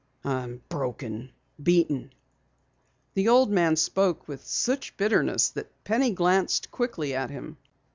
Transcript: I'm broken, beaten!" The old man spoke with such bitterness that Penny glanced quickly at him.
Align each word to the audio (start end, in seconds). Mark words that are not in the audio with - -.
I'm 0.25 0.63
broken, 0.67 1.29
beaten!" 1.61 2.11
The 3.13 3.27
old 3.27 3.51
man 3.51 3.75
spoke 3.75 4.27
with 4.27 4.43
such 4.43 4.97
bitterness 4.97 5.49
that 5.49 5.83
Penny 5.83 6.11
glanced 6.11 6.71
quickly 6.71 7.13
at 7.13 7.29
him. 7.29 7.57